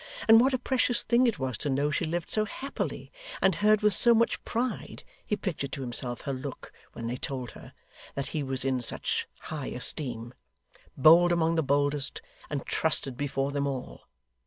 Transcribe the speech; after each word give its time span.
And 0.27 0.41
what 0.41 0.51
a 0.51 0.57
precious 0.57 1.03
thing 1.03 1.27
it 1.27 1.37
was 1.37 1.59
to 1.59 1.69
know 1.69 1.91
she 1.91 2.07
lived 2.07 2.31
so 2.31 2.45
happily, 2.45 3.11
and 3.39 3.53
heard 3.53 3.81
with 3.83 3.93
so 3.93 4.15
much 4.15 4.43
pride 4.43 5.03
(he 5.23 5.35
pictured 5.35 5.71
to 5.73 5.81
himself 5.81 6.21
her 6.21 6.33
look 6.33 6.73
when 6.93 7.05
they 7.05 7.17
told 7.17 7.51
her) 7.51 7.71
that 8.15 8.29
he 8.29 8.41
was 8.41 8.65
in 8.65 8.81
such 8.81 9.27
high 9.41 9.67
esteem: 9.67 10.33
bold 10.97 11.31
among 11.31 11.53
the 11.53 11.61
boldest, 11.61 12.19
and 12.49 12.65
trusted 12.65 13.15
before 13.15 13.51
them 13.51 13.67
all! 13.67 14.05